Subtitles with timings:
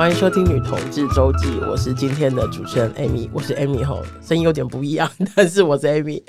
[0.00, 5.06] 欢迎收听《女同志周记》，我是今天的主持人 Amy，我是 Amy 吼，声音有点不一样，
[5.36, 6.22] 但是我是 Amy。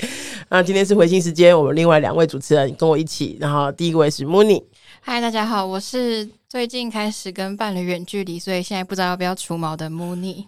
[0.50, 4.62] 那今天是回信时间，我们另外两位主持人跟我一起，然后第一位是 Mooney。
[5.00, 10.48] 嗨，大家好，我是最近开始跟伴侣远距离，所以现在不知道要不要除毛的 Mooney。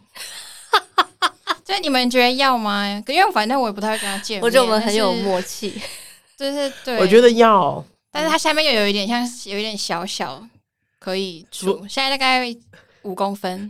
[1.65, 2.85] 所以你们觉得要吗？
[3.07, 5.73] 因为反正我也不太会跟他见面，我觉得我们很有默契，
[6.35, 6.97] 就是对。
[6.97, 10.45] 我觉得要，但是它下面又有一点像，有一点小小
[10.99, 12.53] 可以除，现在大概。
[13.03, 13.69] 五公分，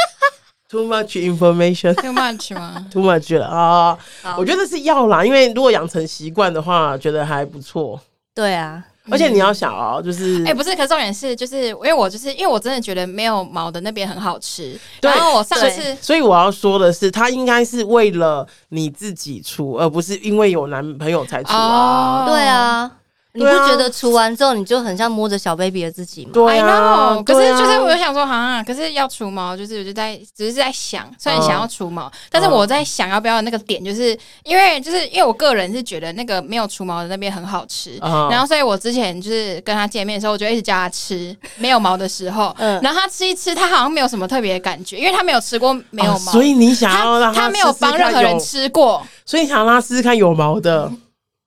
[0.68, 2.86] too much information，too much 吗？
[2.92, 3.98] too much 了啊！
[4.36, 8.00] 我觉得是要啦，因为如果养成习惯的话，觉得还不错。
[8.34, 14.78] 对啊，而且你要想哦，就是哎、欸，不是，可是重点是，就是因为我就是因为我真的觉得没有毛的那边很好吃。
[15.02, 22.20] 然后我上次，所以我要说的是，他应该是为了你自己出，而不是因为有男朋友才出啊。
[22.20, 22.90] Oh, 对啊。
[23.34, 26.32] 你不觉得除完之后你就很像摸着小 baby 的自己吗？
[26.34, 37.96] 对啊，可是就是我就想说，哈，可是要除毛，就是我就在只是在想，虽然想要除毛，但是我在想要不要那个点，就是因为就是因为我个人是觉得那个没有除毛的那边很好吃，
[38.30, 50.92] 然后所以我之前就是跟他见面的时候，我就一直叫他吃没有毛的时候，然后他吃一吃，他好像没有什么特别的感觉，因为他没有吃过没有毛，所以你想要让他没有帮任何人吃过，所以想让他试试看有毛的。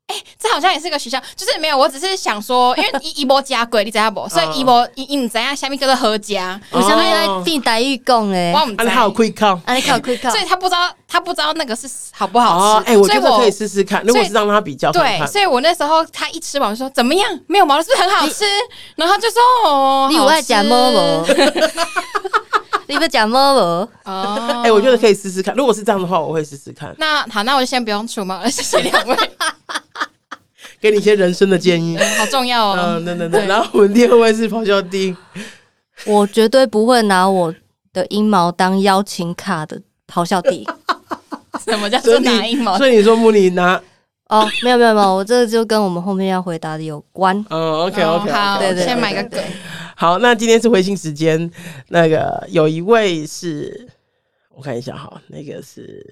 [0.08, 4.30] 哎、欸，这好像也是个学校，就是没有，我只是想说，因为 一一波加贵，你知道不？
[4.30, 8.54] 所以一波一一怎样，下面叫做合家，我相当于在替台语讲嘞。
[8.54, 12.86] 我们还有亏靠，还有亏靠， 所以他不知道，他不知道那个是好不好吃。
[12.86, 18.46] 哎、欸，我觉得可以试试看，如果是让他比较看看，对，所以我那时候他一吃完就说怎么样，没有毛的是不是很好吃？
[18.96, 21.26] 然后就说哦，你不爱讲毛毛，
[22.90, 23.90] 你不讲毛毛哦。
[24.04, 26.94] 哎、欸，我觉得可以试试看，如果是这样的话，我会试试看。
[26.98, 29.18] 那好，那我就先不用出门了， 谢谢两位。
[30.80, 32.78] 给你一些人生的建议，好重要哦。
[32.80, 33.46] 嗯，对对对。
[33.48, 35.16] 然后我们第二位是咆哮帝，
[36.06, 37.54] 我绝对不会拿我
[37.92, 39.82] 的阴毛当邀请卡的
[40.12, 40.68] 咆哮帝。
[41.66, 42.78] 什么叫做拿阴毛？
[42.78, 43.82] 所以你说穆里拿？
[44.28, 47.36] 哦，没有没有没有，我这个就跟我们后面要回答的有关。
[47.50, 49.42] 哦，OK OK，好，对对，先买个梗。
[49.98, 51.50] 好，那今天是回信时间。
[51.88, 53.88] 那个有一位是，
[54.54, 56.06] 我看一下哈，那个是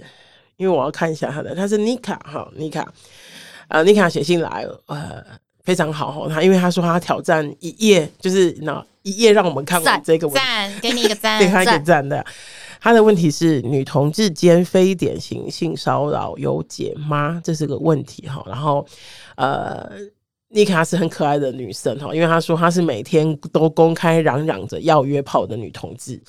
[0.55, 2.91] 因为我要看一下他的，他是妮卡哈，妮卡。
[3.67, 5.21] 呃，妮卡写信来，呃，
[5.63, 6.29] 非常好哈。
[6.29, 12.25] 他因为他说他挑战一页，就是那一页让我们看完这个文，赞，给你一个赞， 给他一个赞的。
[12.79, 17.41] 他的问题是：女同志间非典型性骚扰有解吗？
[17.43, 18.43] 这是个问题哈。
[18.45, 18.85] 然后，
[19.35, 19.89] 呃，
[20.53, 26.21] 妮卡是很可爱的女生哈，因为她说她是每天都公开嚷嚷着要约炮的女同志。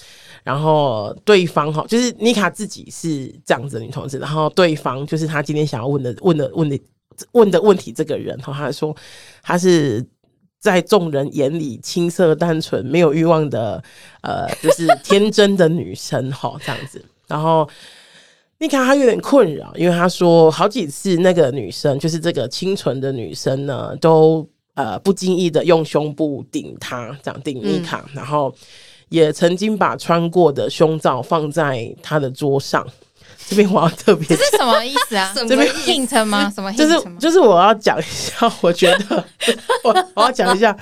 [0.42, 6.78] 然后对方哈，就是妮卡自己是这样子的女同志，然后对方就是她今天想要问的问的问的。
[7.30, 8.92] 问的问题，这个人哈，他说
[9.40, 10.04] 他是
[10.58, 13.80] 在众人眼里青涩单纯、没有欲望的，
[14.22, 17.00] 呃，就是天真的女生哈，这样子。
[17.28, 17.68] 然后
[18.58, 28.54] 你看他有点困扰，因为他说好几次那个女生，就是这个清纯的女生呢，都呃不经意的用胸部顶他，这样顶妮卡，然后
[29.08, 32.86] 也曾经把穿过的胸罩放在他的桌上。
[33.46, 35.34] 这边我要特别，这是什么意思啊？
[35.34, 36.50] 这边 hint 吗？
[36.54, 39.24] 什么 hint 就是就是我要讲一下，我觉得
[39.84, 40.74] 我我要讲一下，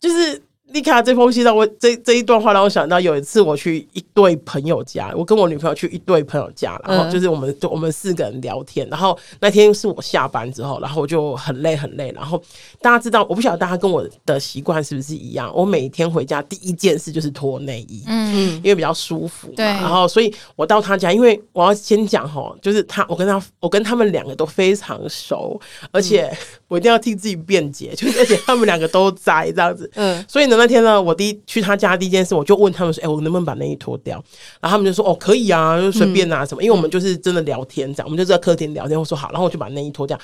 [0.00, 0.40] 就是。
[0.72, 12.42] 妮卡这封信让我这这一段话让我想到有一次我去一对朋友家，我跟我女朋友去一对朋友家，然后就是我们就我们四个人聊天，然后那天是我下班之后，然后我就很累很累，然后
[12.80, 26.34] 大家知道我不晓得大家跟我的习惯是不是一样，我每天回家第一件事就是脱内衣，嗯，因为比较舒服嘛，对，然后所以我到他家，因为我要先讲哈，就是他我跟他我跟他们两个都非常熟，而且
[26.68, 30.61] 我一定要替自己辩解，就是而且他们两个都在这样子，嗯，所以呢。
[30.62, 34.14] 那天呢，我第一去他家第一件事，我就问他们说：“哎、欸，我能不能把内衣脱掉？”
[34.62, 38.96] 然后他们就说：“哦，可以啊，就随便啊什么。”因为我们就是真的聊天这样，我们就在客厅聊天。
[38.96, 40.16] 我说好，然后我就把内衣脱掉。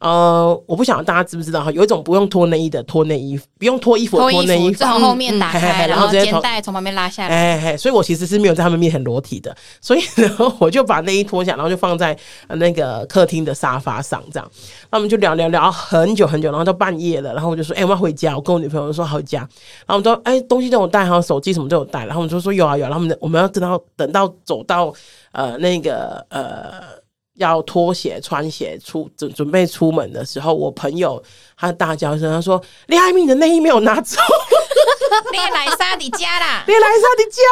[0.00, 7.32] 呃，我不晓得大家知不知道哈，有一种不用脱内衣的脱内衣，不用脱衣服脱内衣， 从后面打开，然后肩带从旁边拉下来。
[7.32, 12.18] 哎哎，所以我其实是没有在他们面前裸体的，所以然后我就把内衣脱下，然后就放在
[12.48, 14.50] 那个客厅的沙发上这样。
[14.90, 19.46] 那我们就聊聊聊很久很久，然后到半夜了，然后我就说：“哎、欸，我要回家。”我跟我女朋友说：“好回家。”
[19.86, 24.92] 然后我们说：“哎、欸，东西都有带，还有手机什么都有带。”然后我们就说：“有啊有啊。”然后我们我们要等到等到走到
[25.32, 26.82] 呃那个呃
[27.34, 31.22] 要脱鞋穿鞋出准准备出门的时候，我朋友
[31.56, 34.20] 他大叫声，他说：“李爱民的内衣没有拿走，
[35.32, 37.42] 你来莎迪家啦，你来莎迪家。”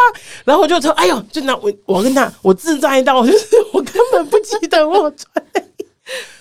[0.44, 5.86] 然后我就说：“哎呦，就那我我跟他我自在到就是我根本不记得我穿内衣，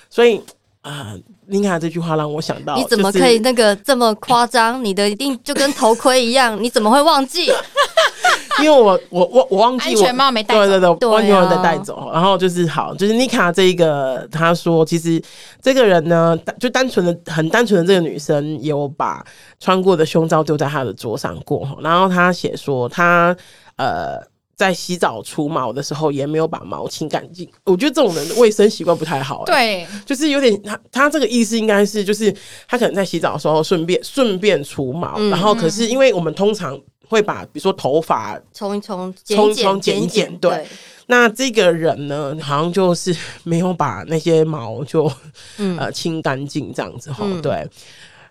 [0.10, 0.42] 所以。”
[0.82, 1.14] 啊，
[1.52, 4.84] 妮卡这句话让我想到，你怎么可以那个这么夸张？
[4.84, 7.52] 你的一定就跟头盔一样，你怎么会忘记？
[8.62, 12.10] 因为我我我我忘记我安全帽没带，对对对，对啊完全没有带带走。
[12.14, 15.22] 然后就是好，就是妮卡这一个，她说其实
[15.62, 19.26] 这个人呢，就单纯的很单纯的这个女生有把
[19.60, 23.36] 穿过的胸罩丢在他的桌上过，然后她写说她
[23.76, 24.31] 呃。
[24.62, 27.50] 在洗澡除毛的时候，也没有把毛清干净。
[27.64, 29.44] 我觉得这种人的卫生习惯不太好。
[29.44, 32.32] 对，就是有点他他这个意思应该是，就是
[32.68, 40.68] 他可能在洗澡的时候顺便顺便除毛，然后可是因为我们通常会把比如说头发冲一冲、冲一冲、剪一剪，对。
[41.08, 45.12] 那这个人呢，好像就是没有把那些毛就
[45.58, 47.68] 呃清干净这样子哈，对。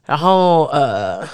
[0.06, 1.27] 然后呃。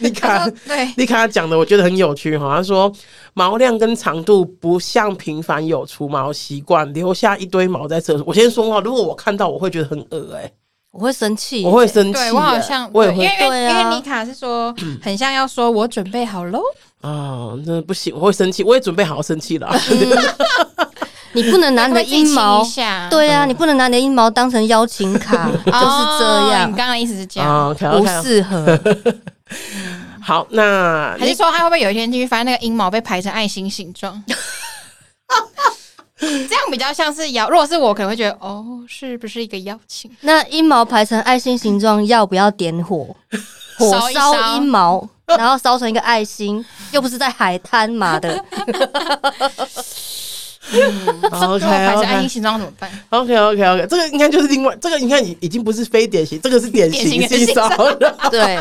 [0.02, 2.56] 你看，对，你看他讲的，我觉得很有趣哈。
[2.56, 2.90] 他说
[3.34, 8.24] 毛量跟长度不像频繁有除毛习惯，留下一堆毛在厕所。
[8.26, 10.52] 我先说话，如果我看到，我会觉得很恶哎、欸，
[10.92, 12.12] 我会生气，我会生气。
[12.14, 16.60] 对我好像我也会，因为因为妮卡是说很像要说我准备好喽
[17.02, 19.70] 啊、哦，真的不行，我会生气，我也准备好好生气了。
[21.32, 22.64] 你不能拿你的阴毛，
[23.10, 26.70] 对啊，你不能拿你的阴毛当成邀请卡， 就是这样。
[26.70, 28.78] 你刚刚意思是这样，不适合。
[30.22, 34.22] 好，那还是说他会不会有一天进去发现那个阴毛被排成爱心形状？
[36.20, 37.48] 这样比较像是邀。
[37.48, 40.10] 如果是我，可能会觉得哦，是不是一个邀请？
[40.20, 43.16] 那阴毛排成爱心形状，要不要点火？
[43.78, 46.62] 火烧阴毛，然后烧成一个爱心，
[46.92, 48.44] 又不是在海滩嘛的。
[50.72, 58.30] 嗯， OK，排成爱心形状怎么办？OK，OK，OK，这个应该就是另外，这个你看已已经不是非典型，这个是典型性骚扰。
[58.30, 58.60] 对，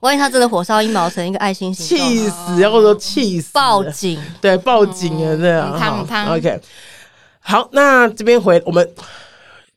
[0.00, 5.78] 万一他真的火烧阴毛成一个爱心形状，气死，要说气死，报警，对，报警啊，这样。
[5.78, 6.60] 好，OK，
[7.40, 8.88] 好，那这边回我们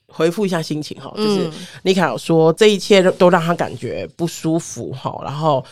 [0.08, 1.50] 回复一下心情哈，就是
[1.84, 5.64] 妮卡有说这一切都让他感觉不舒服哈，然后。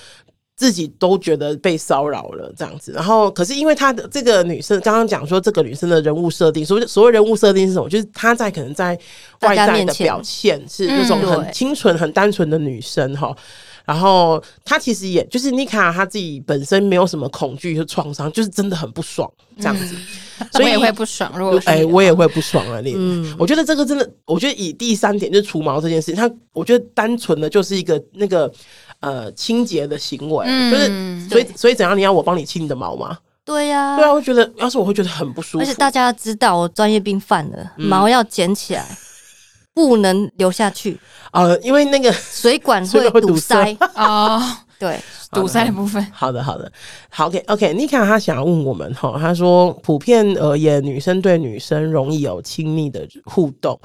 [0.60, 7.88] 自己都觉得被骚扰了这样子，然后可是因为她的这个女生刚刚讲说，这个女生的人物设定，所谓所谓人物设定是什么？
[7.88, 8.90] 就是她在可能在
[9.40, 13.34] 外在的表现是那种很清纯、很单纯的女生哈。
[13.86, 19.96] 然后她其实也就是妮卡她自己本身没有什么恐惧和创伤，就是真的很不爽这样子，
[20.52, 21.32] 所以也会不爽。
[21.38, 22.82] 如果哎，我也会不爽啊！
[22.84, 28.52] 你，嗯，我觉得这个真的，我觉得以第三点就是除毛这件事情，她我觉得单纯的就是一个那个。
[29.00, 31.98] 呃，清洁的行为，嗯、就是所以所以怎样？
[31.98, 33.18] 你要我帮你清你的毛吗？
[33.46, 35.64] 对呀、啊，对啊，我觉得要是我会觉得很不舒服。
[35.64, 38.86] 而且大家知道我专业病犯了，嗯、毛要捡起来，
[39.74, 41.00] 不能留下去。
[41.32, 44.42] 呃，因为那个 水管会堵塞哦。
[44.80, 44.98] 对，
[45.34, 46.02] 堵塞的部分。
[46.10, 46.72] 好的，好的，
[47.10, 47.68] 好，OK，OK。
[47.68, 53.78] Okay, okay, 妮卡他想要问我们哈，他说普遍而言，女生对女生容易有亲密的互动，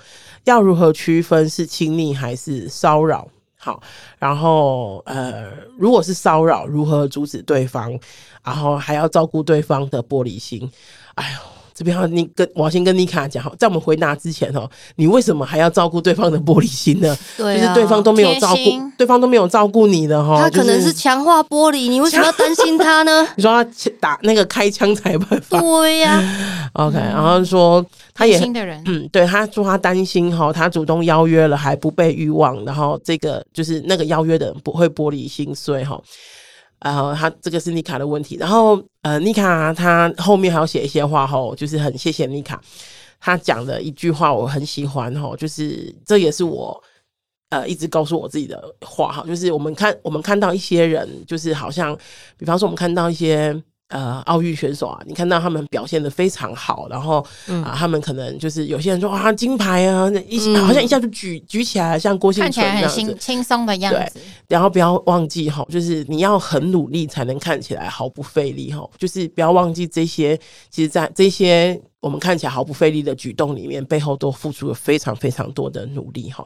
[0.44, 3.26] 要如何区分是亲密还是骚扰？
[3.64, 3.82] 好，
[4.19, 7.99] 然后呃，如果是骚扰，如何阻止对方？
[8.44, 10.70] 然后还要照顾对方的玻璃心。
[11.14, 11.54] 哎呦。
[11.75, 17.17] 这边哈你跟我要先跟妮卡讲哈，在我们回答之前哈，你为什么还要照顾对方的玻璃心呢？
[17.37, 20.41] 对啊，就是对方都没有照顾，心对方都没有照顾你的哈。
[20.41, 23.26] 他可能是强化玻璃，你为什么要担心他呢？
[23.37, 25.59] 你说他打那个开枪才办法？
[25.61, 26.71] 对呀、啊。
[26.75, 27.85] OK，然后说
[28.15, 36.00] 他也的人 嗯，对，他说他担心哈，他主动邀约了还不被欲望，然后这个就是那个邀约的人不会玻璃心碎哈。
[36.85, 42.61] 然后他这个是妮卡的问题，然后呃，妮卡他后面还要写一些话吼，就是很谢谢妮卡，
[43.19, 46.81] 他讲的一句话我很喜欢吼，就是这也是我
[47.49, 51.99] 呃一直告诉我自己的话哈，就是我们看我们看到一些人，就是好像
[52.37, 53.61] 比方说我们看到一些。
[53.88, 63.99] 呃，奥运选手啊，你看到他们表现的非常好，然后啊、嗯呃，他们可能就是有些人说啊，金牌啊，一、嗯、好像一下就举举起来，像郭婞淳这样子，看起来很轻松的样子。
[64.14, 70.37] 对，然后不要忘记哈，就是你要很努力才能看起来毫不费力哈，就是不要忘记这些，
[70.71, 76.45] 其实，在这些我们看起来毫不费力的举动里面，背后都付出了非常非常多的努力哈。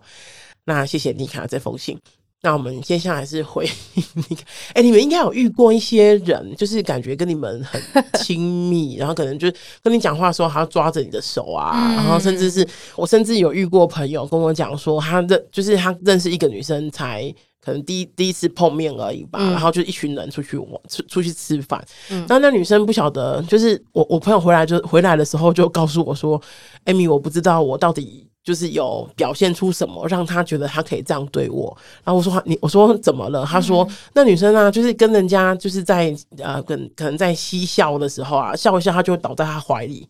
[0.65, 1.97] 那谢谢妮卡这封信。
[2.41, 3.69] 那我们接下来是回
[4.71, 7.83] 哎、欸，你们应该有遇过一些人，就是感觉跟你们很
[8.21, 12.65] 亲密，然后可能就是跟你讲话的时候，还要抓着你的手啊，嗯、然后甚至是
[12.95, 17.29] 我甚至有遇过朋友跟我讲说，他认就是他认识一个女生，才
[17.61, 26.41] 可能第一第一次碰面而已吧，嗯、然后就一群人出去玩，出出去吃饭，嗯，然后那女生不晓得，就是我我朋友回来就回来的时候就告诉我说，
[26.85, 28.28] 艾米，我不知道我到底。
[28.49, 31.77] 就是有表现出什么，让他觉得他可以这样对我。
[32.03, 33.45] 然后我说你，我说怎么了？
[33.45, 40.09] 他说那女生啊，就是跟人家就是在呃，跟可能在嬉笑的时候啊，笑一笑，他就会倒在他怀里。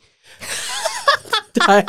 [1.53, 1.85] 对。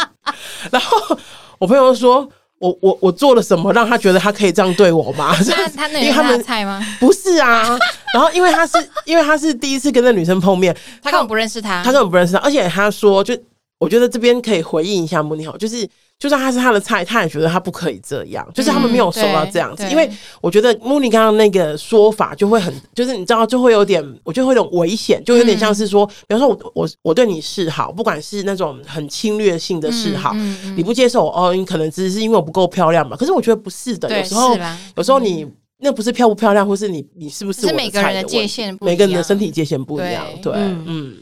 [0.72, 1.16] 然后
[1.60, 2.28] 我朋友说，
[2.58, 5.36] 我我我做了什么让他觉得他可以这样对我吗？
[5.46, 6.84] 那他那因为他们菜吗？
[7.00, 7.78] 不是啊。
[8.16, 8.76] 然后因为他是
[9.06, 13.38] 因为他是第一次跟那女生碰面，他根本不认识他，他根本不认识他，而且他说，就
[13.78, 15.88] 我觉得这边可以回应一下穆尼好，就是。
[16.20, 18.46] 就算他是他的菜，他也觉得他不可以这样。
[18.54, 20.10] 就是他们没有受到这样子，嗯、因为
[20.42, 33.16] 我觉得穆尼刚刚那个说法就会很，就是你知道就会有点，我觉得会有点危险，就有点像是说，嗯、比方说我我我对你示好，不管是那种很侵略性的示好，嗯嗯、你不接受哦，你可能只是因为我不够漂亮嘛。
[33.16, 34.58] 可是我觉得不是的，有时候
[34.98, 35.48] 有时候你
[35.78, 40.26] 那不是漂不漂亮，或是你你是不是我的菜的问题，是每个人的界限，每个人的身体界限不一样。
[40.42, 41.18] 对，对嗯，嗯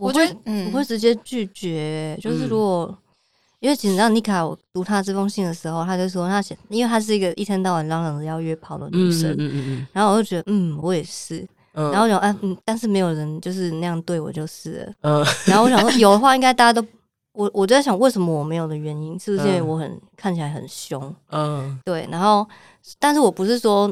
[0.00, 2.92] 我觉得嗯，我会直接拒绝，就是如果。
[3.64, 11.38] 因为其实你知道妮卡，我读他这封信的时候，他就说他想，因为他是一个一天到晚嚷嚷着要约炮的女生，嗯嗯嗯嗯，然后我就觉得，嗯，我也是，
[11.72, 14.80] 嗯、然后我想，啊，嗯，但是没有人就是那样对我就是。
[14.80, 16.86] 了，嗯，然后我想说，有的话应该大家都，
[17.32, 22.46] 我我就在想，为什么我没有的原因，是不是因为我很、嗯、看起来很凶，嗯，对，然后，
[22.98, 23.90] 但是我不是说。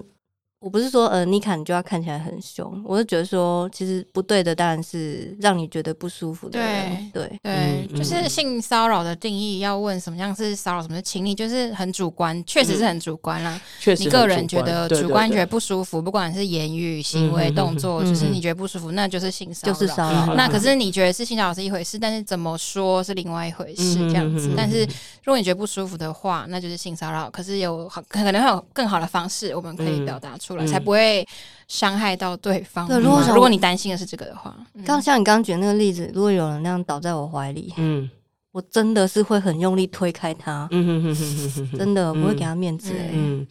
[0.63, 6.53] 我不是说呃，妮卡你就要看起来很凶，我是觉得说，其实不对的当然是让你觉得不舒服的。
[6.53, 13.61] 对对对，就是性骚扰的定义，要问什么样是骚扰，什么是侵犯，就是很主观，确实是很主观啦。
[13.81, 19.75] 确实，你个人觉得主观觉得不舒服，不管是言语、行为、动作，就是你觉得不舒服，那就是性骚扰。
[19.75, 20.35] 就是骚扰。
[20.37, 24.53] 那可是你觉得是性骚扰是一回事，但是怎么说是另外一回事，这样子。
[24.57, 24.85] 但是
[25.25, 27.29] 如果你觉得不舒服的话，那就是性骚扰。
[27.29, 30.52] 可是有好可能会有更好的方式，我们可以表达出。
[30.67, 31.27] 才不会
[31.69, 32.87] 伤害到对方。
[32.87, 34.55] 对，如果如果你担心的是这个的话，
[34.85, 38.09] 刚像你刚刚举那个例子，如果有人那样倒在我怀里，嗯，
[38.53, 42.93] 我真的是会很用力推开他，嗯哼哼哼哼哼，真的不会给他面子。
[43.13, 43.47] 嗯，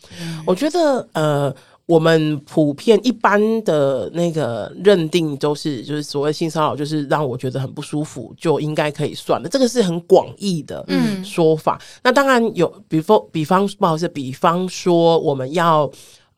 [0.45, 1.53] 我觉得呃，
[1.87, 9.49] 我们普遍一般的那个认定都是，就是所谓性骚扰，就是让我觉得很不舒服，就应该可以算了。
[9.49, 10.85] 这个是很广义的
[11.23, 11.81] 说法。
[12.03, 15.91] 那当然有，比方比方不好意思，比方说我们要。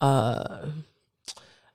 [0.04, 0.60] 呃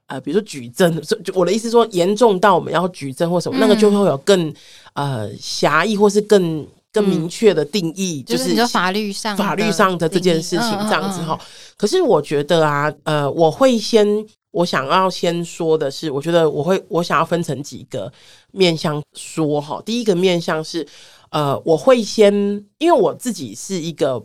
[0.06, 4.54] 呃，比如说举证，就我的意思说，严重到我们要举证或什么，嗯、那个就会有更
[4.94, 11.38] 呃狭义或是更更明确的定义，嗯、就是，就是法律上法律上的这件事情这样子哈。
[11.76, 14.06] 可是我觉得啊，呃，我会先
[14.50, 18.12] 我想要先说的是，我觉得我会我想要分成几个
[18.52, 19.82] 面向说哈。
[19.84, 20.86] 第一个面向是
[21.30, 22.32] 呃，我会先
[22.78, 24.22] 因为我自己是一个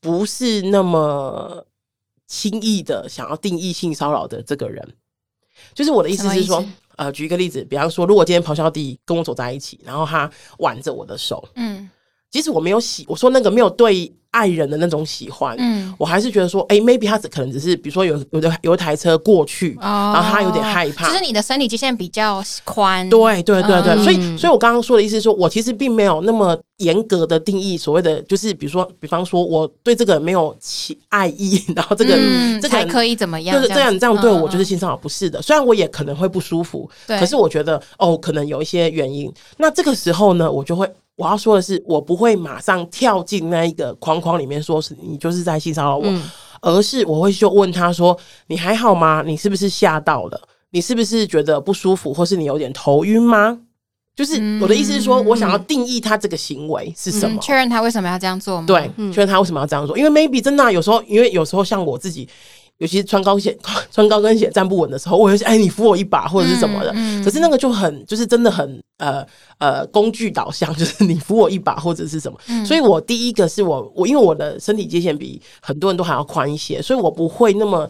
[0.00, 1.64] 不是那么。
[2.28, 4.88] 轻易的想要定义性骚扰的这个人，
[5.74, 6.64] 就是我的意思是说，
[6.96, 11.90] 呃，举一个例子，比方说，如果今天咆哮帝跟我走在一起，然后他挽着我的手，嗯，
[12.30, 14.14] 即使我没有喜，我说那个没有对。
[14.30, 21.08] 爱人的那种喜欢，嗯，我还是觉得说，哎，maybe 他只可能只是，比如说有有的有一台车过去，然后他有点害怕。
[21.08, 32.14] 就是你的身体界限比较宽，对对对对，所以所以我刚刚说的意思是说，我其实并没有那么严格的定义所谓的，就是比如说，比方说我对这个人没有起爱意，然后这个
[32.60, 33.56] 这个可以怎么样？
[33.56, 35.40] 就是这样这样对我就是性骚扰，不是的。
[35.40, 39.32] 虽然我也可能会不舒服，可是我觉得哦，可能有一些原因。
[39.56, 40.86] 那这个时候呢，我就会。
[41.18, 46.22] 我要说的是，我不会马上跳进那一个框框里面，说是你就是在性骚扰我，嗯、
[46.62, 49.24] 而是我会就问他说：“你还好吗？
[49.26, 50.40] 你是不是吓到了？
[50.70, 53.58] 你是不是觉得不舒服，或是你有点头晕吗？”
[54.14, 58.66] 就是我的意思是说，我想要定义他这个行为是什么，确、嗯、认他为什么要这样做吗？
[58.68, 62.28] 对，确认他为什么要这样做，因为 maybe 真的、啊、有时候，因为有时候像我自己。
[62.78, 63.56] 尤其是穿高鞋、
[63.92, 66.92] 穿高跟鞋站不稳的时候，我会说：“哎，你扶我一把，或者是什么的。
[66.94, 69.26] 嗯”嗯、可是那个就很，就是真的很呃
[69.58, 72.38] 呃工具导向，就是你扶我一把或者是什么。
[72.48, 77.88] 嗯、所以我第一个是我我因为我的身体界限比很多人都还要宽一些，所以我不会那么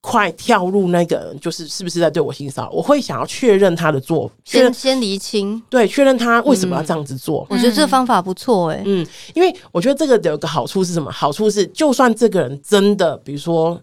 [0.00, 2.70] 快跳入那个就是是不是在对我性骚扰。
[2.70, 7.46] 我会想要确认他的做，先先厘清，对，确认他为什么要这样子做。
[7.50, 11.12] 嗯、我觉得这个方法不错，哎，嗯，因为我觉得这个有个好处是什么？
[11.12, 13.80] 好处是就算这个人真的，比如说。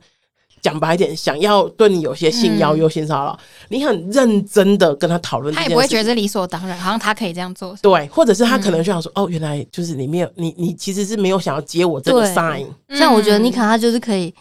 [0.64, 7.78] 讲白一点，想要对你有些性邀约、性骚扰，你很认真的跟他讨论，他也不会觉得理所当然，好像他可以这样做。
[7.82, 12.66] 对，或者是他可能就想说，哦，原来就是你没有，你你其实是没有想要接我这个 sign。
[12.90, 14.34] 像我觉得妮卡他就是可以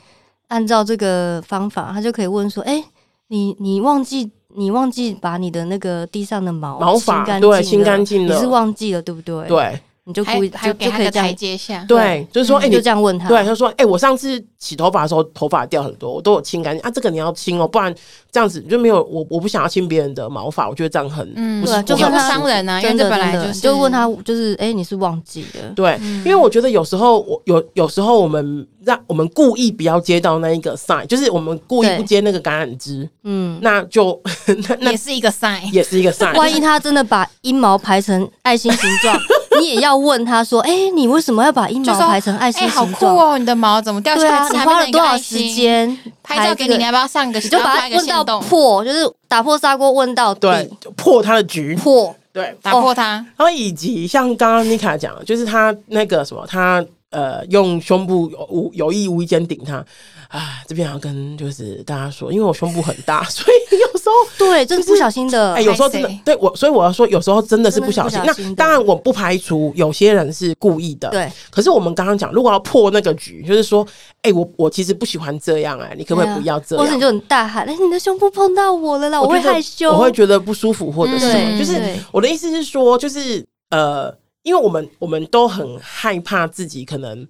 [0.46, 2.82] 按照这个方法，他就可以问说，哎，
[3.28, 9.48] 你你忘记你忘记把你的那个地上的毛毛发对清干净了，你是忘记了对不对？
[9.48, 9.80] 对。
[10.04, 17.94] 你就故意就给他个台阶下，对，就是说，哎，你就这样问他，对，他说，哎，我上次洗头发的时候头发掉很多，我都有清干净啊，这个你要清哦，不然
[18.32, 34.20] 这样子就没有我，我不想要清别人的毛发，我觉得这样很，嗯，对，就很伤人啊，因为这本来就是，就问他，就是，哎，你是忘记的，对，因为我觉得有时候我有有时候我们让我们故意不要接到那一个 sign，就是我们故意不接那个橄榄枝，嗯，那就
[34.80, 39.16] 那也是一个 sign，也是一个 sign，万一他真的把阴毛排成爱心形状。
[39.60, 42.86] 你也要问他说：“哎、欸，你为什么要把阴毛排成爱心形状？
[42.86, 44.36] 好酷哦，你的毛怎么掉下来？
[44.36, 46.76] 啊、你花了多少时间拍照给你？
[46.76, 47.38] 你要不要上个？
[47.38, 53.24] 你就把它问到破，就是打破砂锅问到底，对，破他的局，破，对，打破他。
[53.36, 59.84] 然后以及像刚刚妮卡讲的，就是他那个什么，他呃用胸部有无有意无意间顶他。”
[60.32, 65.52] 啊，这边要跟就是大家说，因为我胸部很大， 所以有时候对，就是不小心的。
[65.52, 68.20] 哎、欸，有时候真的对我，所以我要说，有时候真的是不小心。
[68.24, 71.08] 那当然，我不排除有些人是故意的。
[71.10, 73.86] 对，可是我们刚刚讲，如果要破那个局，就是说，
[74.22, 76.84] 哎、欸，我我其实不喜欢这样、欸，哎，你可不可以不要这样？
[76.84, 81.80] 或者你就很大喊，哎、欸，你的胸部碰到我了啦，我会害羞，我会觉得不舒服，或者是就是
[82.10, 87.26] 我的意思是说，就是呃，因为我们我们都很害怕自己可能。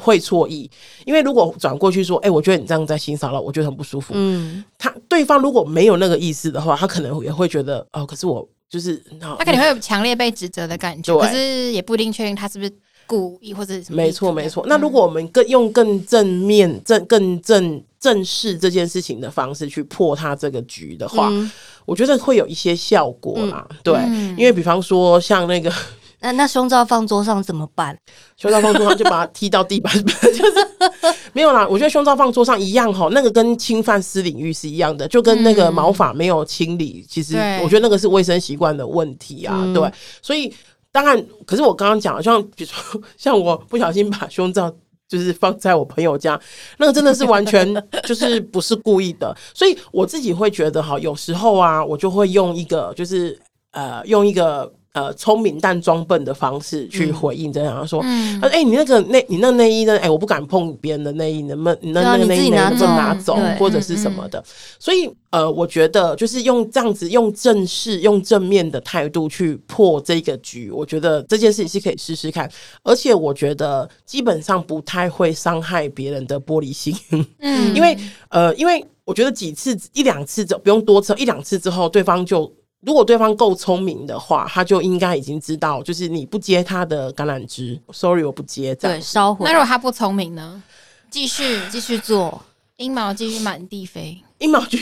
[0.00, 0.68] 会错意，
[1.04, 4.12] 因为如果转过去说，哎、欸，我觉得你这样在性骚扰，我觉得很不舒服。
[4.16, 12.72] 嗯，他对方如果没有那个意思的话，他可能也会觉得，哦，可是我就是，他肯定会有强烈被指责的感觉，可是也不一定确定他是不是
[13.06, 13.96] 故意或者什么。
[13.96, 14.64] 没错，没错。
[14.66, 21.50] 那如果我们更用更正面、正更正正视这件事情的方式去破他这个局的话，嗯、
[21.84, 23.64] 我觉得会有一些效果啦。
[23.70, 25.72] 嗯、对，嗯、因为比方说像那个。
[26.20, 27.96] 那那胸罩放桌上怎么办？
[28.36, 31.66] 胸罩放桌上就把它踢到地板， 就是没有啦。
[31.68, 39.62] 我觉得胸罩放桌上一样哈，那个跟侵犯私领域是一样的，就跟那个毛发没有清理，其实我觉得那个是卫生习惯的问题啊。
[39.74, 39.92] 对，
[40.22, 40.52] 所以
[40.90, 44.72] 当然，可是我刚刚讲，像比如说，像我不小心把胸罩
[45.08, 46.40] 就是放在我朋友家，
[46.78, 53.38] 那个真的是完全就是不是故意的，所以我自己会觉得哈，有时候啊，我就会用一个就是
[53.72, 54.72] 呃，用一个。
[54.94, 59.92] 呃，聪明但装笨的方式去回应这样，他说：“哎、嗯欸，你那个内，你那内衣呢？
[59.98, 61.76] 哎、欸，我不敢碰别人的内衣，能不能？
[61.80, 64.40] 你那那个内衣能不能拿走，或者是什么的？
[64.78, 70.70] 所以，呃，我觉得就是用这样子，用正式、用正面的态度去破这个局。
[70.70, 72.48] 我觉得这件事情是可以试试看，
[72.84, 76.94] 而且我觉得基本上不太会伤害别人的玻璃心。
[77.40, 77.98] 嗯， 因为
[78.28, 82.48] 呃，因为我觉得几次一两次就不用多次，一两次之后，对方就。”
[82.84, 88.74] 如果对方够聪明的话，他就应该已经知道，就是你不接他的橄榄枝，sorry，我不接。
[88.74, 89.44] 对，烧毁。
[89.46, 90.62] 那如果他不聪明呢？
[91.10, 92.42] 继续继续做，
[92.76, 94.78] 阴毛继续满地飞，阴毛就。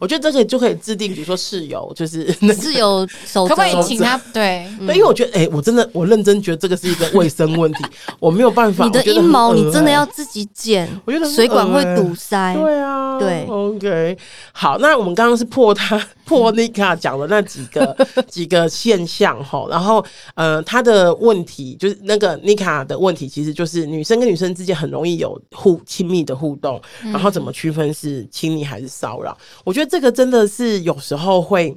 [0.00, 4.20] 我觉得这个就可以制定，比如说室友就是 室友可不可以请他？
[4.32, 7.84] 对，对，因为我觉得，哎、欸，我真的，我认真觉得这个是一个卫生问题，
[8.18, 8.84] 我没有办法。
[8.84, 12.54] 你的阴毛你真的要自己剪，我觉得水管会堵塞。
[12.54, 14.18] 对啊，对，OK，
[14.52, 20.04] 好，那我们刚刚是破他 破妮卡讲的那几个几个现象哈，然后
[20.34, 29.36] 呃，他的问题就是那个妮卡的问题，其实就是女生跟女生之间很容易有互亲密的互动，然后怎么区分是亲密还是骚扰？
[29.62, 29.83] 我觉得。
[29.84, 31.76] 这个真的是有时候会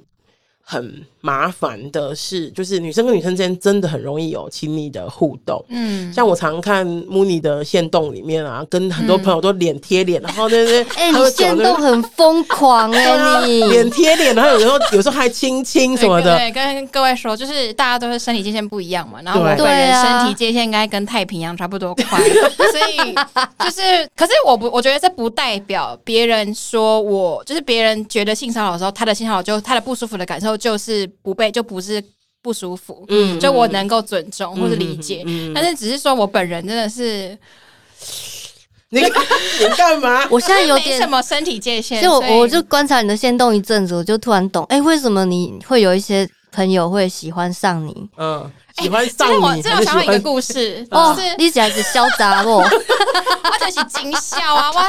[0.62, 5.62] 很麻烦的是，就是女生跟女生之间真的很容易有亲密的互动。
[5.68, 16.38] 嗯，像我常看 Mooney 的线动里面啊，跟很多朋友都脸贴脸，然后对对，哎，你线动很疯狂 哎，你脸贴脸，然后有时候有时候还亲亲什么的。
[16.38, 22.22] 对，跟各位说，就是大家都是身体界限不一样嘛，然后我本人身体界限应该跟太平洋差不多宽，
[22.56, 23.14] 所以
[23.60, 31.06] 就是，可是我不，我觉得这不代表别人说我，就是别人觉得性骚扰的时候，他的性骚扰就他的不舒服的感受就是。
[31.22, 32.04] 不被就不是
[32.42, 37.38] 不舒服，嗯，就我能够尊重或者理解，嗯嗯嗯、但是只是说我本人真的是，
[38.90, 39.02] 你
[39.60, 40.28] 你干嘛？
[40.30, 48.10] 我现在有点什么身体界限，就我我就观察你的线动一阵子，我就突然懂，哎、欸，为什么你会有一些朋友会喜欢上你？
[48.18, 48.52] 嗯。
[48.82, 54.72] 喜欢上你，欸、我真的想到一个故事， 哦，是你起来是嚣张哦， 我就是惊笑啊！
[54.72, 54.82] 我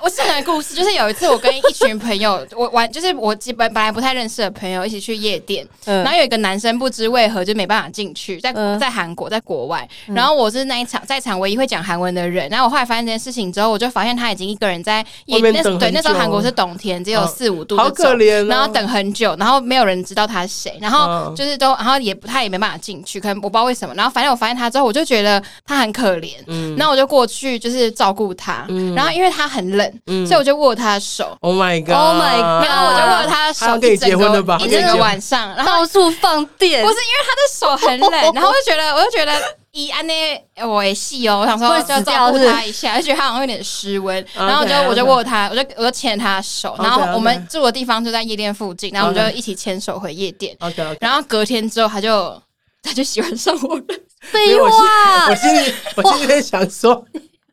[0.06, 23.15] 我是个故事，就是有一次我跟一群朋友，我玩，就是我基本本来不太认识的朋友一起去夜店，嗯、然后有一个男生不知为何就没办法进去，在在韩国，在国外，然后我是那一场在场唯一会讲韩文的人，然后我后来发现这件事情之后，我就发现他已经一个人在夜店，对，那时候韩国是冬天，只有四五度，好可怜，哦，然后等很久，然后没有人知道他是谁，然后就是都，然后也他也没办法进去。
[23.20, 34.58] 可能我不知道为什么，然后反正我发现他之后，我就觉得他很可怜，嗯，然后我就过去就是照顾他，嗯，然后因为他很冷，嗯，所以我就握他的手，Oh my God，Oh my God，然后我就握他的手，可以结婚了吧？
[34.60, 39.32] 一整个晚上，然后到处放电，不是因为他的手很冷， 然后我就觉得，我就觉得
[39.72, 52.40] 伊安内我也细哦，我想说就要照顾他一下，就觉得他好像有点失温，然后我就我就握他，我就我就牵他的手，然后我们住的地方就在夜店附近，然后我们就一起牵手回夜店，OK，然后隔天之后他就。
[52.86, 53.84] 他就喜欢上我了，
[54.22, 55.28] 废话。
[55.28, 57.04] 我心里，我心里在想说，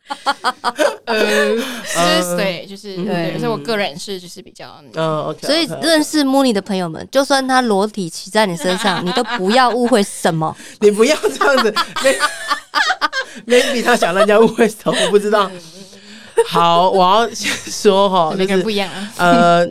[1.06, 5.48] 呃，就是对，就是对，所以我个人是就是比较嗯，OK。
[5.48, 11.74] 所以认识 Mooney 的朋友们，就算他裸体骑在你身上，你都不要误会什么， 你不要这样子
[13.48, 15.50] ，，maybe 他想让人家误会什么，我不知道。
[16.48, 19.68] 好，我要先说哈，每个人不一样啊，呃。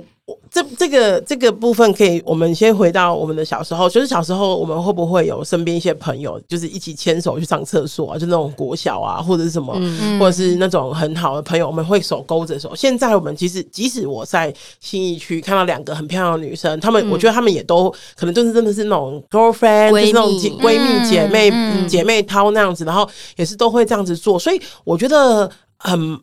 [0.50, 12.74] 这这个这个部分可以，我们先回到我们的小时候，就是小时候我们会不会有身边一些朋友，就是一起牵手去上厕所啊，就那种国小啊，或者是什么，嗯、或者是那种很好的朋友，我们会手勾着手。
[12.76, 26.20] 现在我们其实，即使我在新义区看到两个很漂亮的女生，她们，我觉得她们也都可能就是真的是那种 girlfriend，就是那种闺蜜姐妹、嗯、姐妹淘那样子，然后也是都会这样子做，所以我觉得很。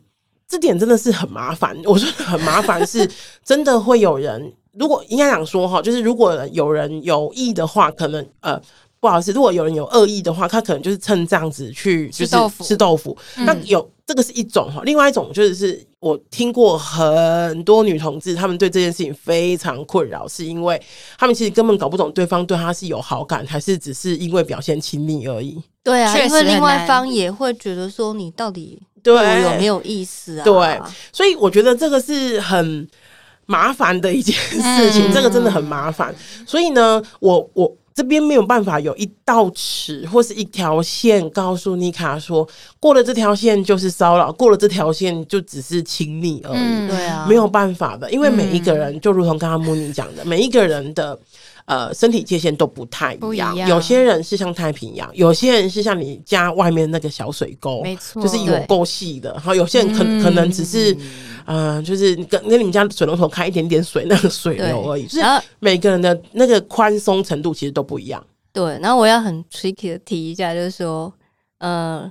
[0.50, 3.08] 这点真的是很麻烦， 我说很麻烦是
[3.44, 8.60] 真的会有人，如果应该讲说哈，就是如果有人有意的话，可能呃
[8.98, 13.16] 不好意思，如果有人有恶意的话，他可能就是趁这样子去就是吃豆腐，吃豆腐。
[13.36, 20.82] 那有这个是一种哈，另外一种就是是我听过很多女同志，她们对这件事情非常困扰，是因为
[21.16, 25.62] 她们其实根本搞不懂对方对她是有好感，还是只是因为表现亲密而已。
[25.82, 28.80] 对啊，因为另外一方也会觉得说你到底。
[29.02, 30.44] 对，有没有意思啊？
[30.44, 30.78] 对，
[31.10, 32.86] 所以我觉得这个是很
[33.46, 34.60] 麻烦的一件事
[34.92, 36.14] 情，嗯、这个真的很麻烦。
[36.46, 42.46] 所以呢，我我这边没有办法有一道尺或是一条线告诉妮卡说，
[42.78, 46.58] 过了这条线就是骚扰，过了这条线就只是亲密而已。
[46.58, 51.18] 嗯、对啊，没有办法的，因为每一个人就如同刚刚 Mooney 讲的，每一个人的。
[51.70, 59.30] 呃，身体界限都不太一样，一样，有些人是像太平洋，有些人是像你家外面那个小水沟，没错，就是有够细的。
[59.34, 60.92] 然后有些人可可能只是，
[61.44, 65.06] 嗯、呃，就是跟跟你们家水龙头开一点点水那个水流而已。
[65.06, 65.24] 就是
[65.60, 68.20] 每个人的那个宽松程度其实都不一样。
[68.52, 71.14] 对，然后我要很 tricky 的提一下，就是说，
[71.58, 72.10] 呃。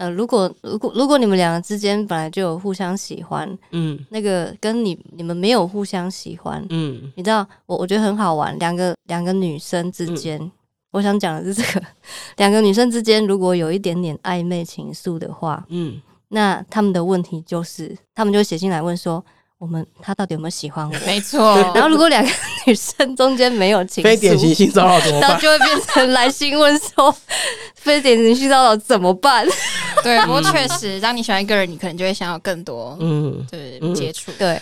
[0.00, 10.50] 呃，如果如果如果你们两个之间本来就有互相喜欢，嗯，那个跟你你们没有互相喜欢，嗯，你知道我我觉得很好玩，两个两个女生之间，嗯、
[10.92, 11.86] 我想讲的是这个，
[12.38, 19.22] 两个女生之间如果有一点点暧昧情愫的话，嗯，那他们的问题就是，他们就会写信来问说。
[19.60, 20.94] 我们他到底有没有喜欢我？
[21.04, 21.54] 没错。
[21.76, 22.30] 然后如果两个
[22.66, 25.28] 女生中间没有情，非典型性骚扰怎么办？
[25.28, 27.14] 然后就会变成来信问说，
[27.74, 29.46] 非典型性骚扰怎么办？
[30.02, 34.58] 对，不过确实，当你喜欢一个人，你可能就会想要更多，嗯，对，接触，对。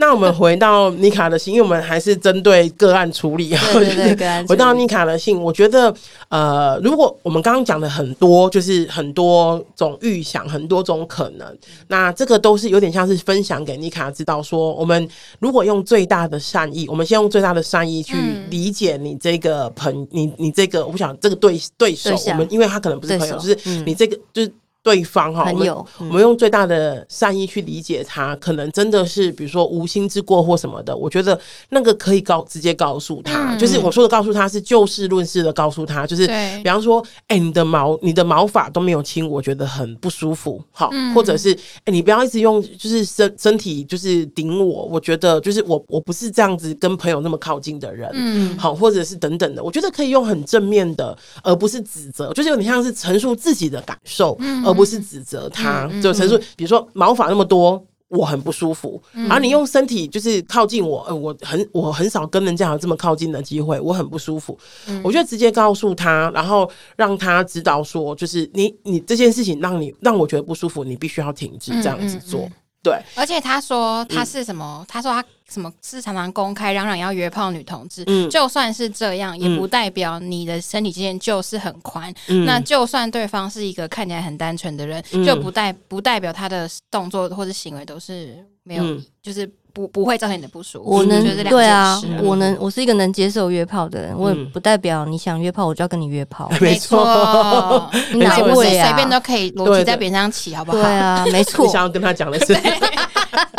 [0.00, 3.60] 那我们回到妮卡的信，因为我们还是针对个案处理啊。
[3.72, 5.92] 对对对， 回到妮卡的信，我觉得，
[6.28, 11.58] 呃，如果我们刚刚讲的很多，就是很多种预想，很多种可能，
[11.88, 15.08] 那这个都是有点像是分享给妮卡知道，说我们
[15.40, 18.14] 如果用最大的善意，我们先用最大的善意去
[18.50, 24.52] 理解你这个朋，你你这个，我想这个对对手，我们因为他可能不是朋友，就是你这个就是。
[24.88, 41.52] 对方哈，我们我们用最大的善意去理解他，可能真的是比如说无心之过或什么的，我觉得那个可以告直接告诉他，就是我说的告诉他是就事论事的告诉他，就是比方说，哎，你的毛你的毛发都没有清，我觉得很不舒服，好，或者是
[41.84, 54.64] 哎，你不要一直用就是身身体就是顶我，我觉得就是我我不是这样子跟朋友那么靠近的人，嗯，好，或者是等等的，我觉得可以用很正面的，而不是指责，就是有点像是陈述自己的感受，嗯。
[54.64, 59.02] 而不是指责他，就陈述，比如说毛发那么多，我很不舒服。
[59.28, 64.56] 而你用身体就是靠近我，呃，我很我很少跟人家有这么靠近的机会，我很不舒服。
[65.02, 72.48] 我就直接告诉他，然后让他知道说，就是你你这件事情让你让我觉得不舒服，你必须要停止这样子做。
[72.88, 74.84] 对，而且他说他是什么？
[74.88, 75.24] 他说他。
[75.50, 78.04] 什么是常常公开嚷嚷要约炮女同志？
[78.06, 82.12] 嗯，就算是这样，也不代表你的身体界限就是很宽。
[82.26, 90.90] 嗯，那就算对方是一个看起来很单纯的人，嗯，就不代不代表他的动作或者行为都是没有，嗯，就是不不会造成你的不舒服。
[90.90, 96.50] 我能对啊，我能，我是一个能接受约炮的人，我也不代表你想约炮我就要跟你约炮。
[96.60, 100.78] 没错， 你哪位随便都可以逻辑在别人上起，好不好？
[100.78, 101.64] 对啊， 没错。
[101.64, 102.54] 你想要跟他讲的是。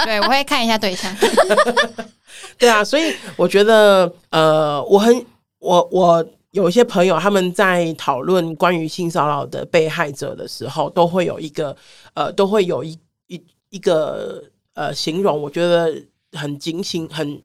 [0.04, 1.13] 对，我会看一下对象。
[2.58, 5.26] 对啊，所以我觉得，呃，我很
[5.60, 11.76] 我我有一些朋友，他们在讨论关于性骚扰的被害者的时候，都会有一个
[12.15, 14.41] 呃，都会有一一一个
[14.80, 17.44] 呃形容，我觉得很警醒，很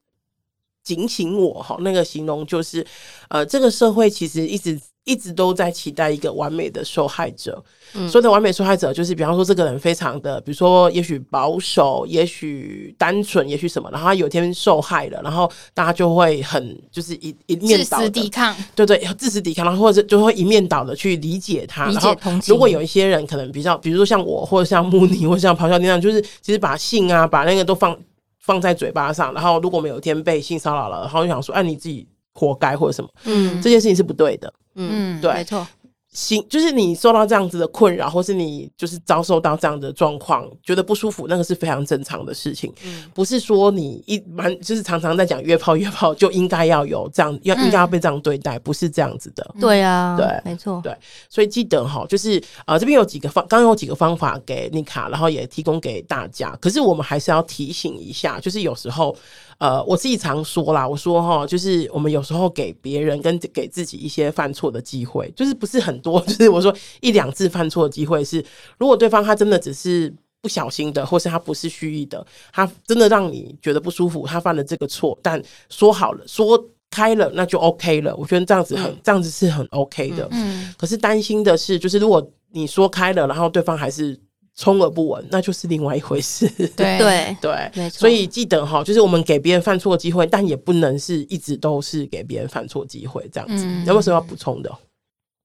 [0.85, 1.77] 警醒我哈。
[1.81, 2.87] 那个形容就是，
[3.29, 7.63] 呃，这个社会其实一直一直都在期待一个完美的受害者。
[7.95, 21.87] 嗯，所谓的完美受害者，就是比方说这个人非常的，比如说也许保守，也许单纯，也许什么，然后他有一天受害了，然后大家就会很就是一一面倒的抵抗，对对，自死抵抗，然后或者就会一面倒的去理解他。
[21.87, 22.53] 理解同情。
[22.53, 27.97] 如果有一些人可能比较，比如说像我，或者像穆尼，或者像咆哮那样，就是其实把性啊，把那个都放
[28.41, 35.67] 放在嘴巴上，然后如果我们有一天被性骚扰了，然后就想说，哎、啊，你自己活该或者什么，嗯，这件事情是不对的，嗯，对，没错。
[36.13, 42.73] 行，就是你受到这样子的困扰，或是你就是遭受到这样的状况，觉得不舒服，那个是非常正常的事情。
[42.85, 49.45] 嗯，不是说你一蛮就是常常在讲约炮约炮就应该要有这样，要应该要被这样对待，不是这样子的。
[49.61, 50.97] 对啊，对，没错，对，
[51.29, 56.57] 所以记得哈，就是呃这边有几个方，刚刚有几个方法给妮卡，然后也提供给大家。
[56.61, 59.17] 可是我们还是要提醒一下，就是有时候。
[59.59, 68.45] 呃，我自己常说啦，我说哈，就是我们有时候给别人跟给自己一些犯错的机会，就是不是很多， 就是我说一两次犯错的机会是，
[68.79, 70.13] 如果对方他真的只是
[70.43, 78.15] 不小心的，或是他不是蓄意的，他真的让你觉得不舒服，他犯了这个错，但说好了，说开了，那就 OK 了。
[78.17, 80.29] 我觉得这样子很，这样子是很 OK 的。
[80.33, 84.19] 嗯，可是担心的是，就是如果你说开了，然后对方还是。
[84.57, 86.49] 充耳不闻，那就是另外一回事。
[86.77, 87.99] 对对对，没错。
[87.99, 93.65] 所以记得哈，就是我们给别人犯错机会，但也不能是一直都是给别人犯错机会这样子。
[93.67, 94.71] 嗯、有没有什么要补充的？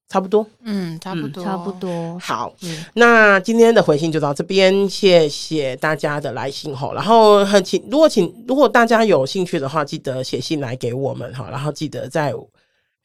[0.10, 2.18] 差不多，嗯，差不多，差不多。
[2.20, 6.92] 好，嗯、那今天的回信就到这边，谢谢大家的来信哈。
[6.94, 11.48] 然后很请，如果请，如果大家有兴趣的话，记得写信来给我们哈。
[11.50, 12.34] 然后记得在。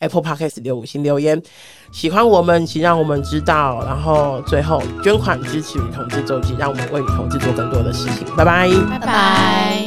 [0.05, 1.43] Apple Podcast 留五星留言，
[1.93, 3.83] 喜欢我们，请让我们知道。
[3.85, 8.27] 然后最后捐款支持女同志周记，让我们为女同志做更多的事情。
[8.37, 9.84] 拜拜，拜拜。